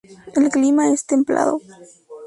[0.33, 1.61] El clima es templado.